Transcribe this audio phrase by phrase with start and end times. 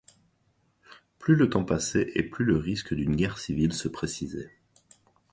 [1.19, 4.49] Plus le temps passait et plus le risque d'une guerre civile se précisait.